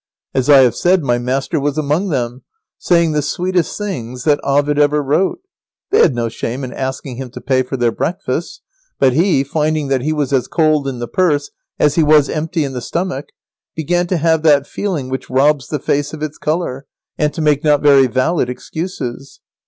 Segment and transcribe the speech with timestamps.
[0.33, 2.41] As I have said, my master was among them,
[2.79, 5.41] saying the sweetest things that Ovid ever wrote.
[5.91, 8.61] They had no shame in asking him to pay for their breakfasts,
[8.97, 12.63] but he, finding that he was as cold in the purse as he was empty
[12.63, 13.25] in the stomach,
[13.75, 16.87] began to have that feeling which robs the face of its colour,
[17.19, 19.39] and to make not very valid excuses.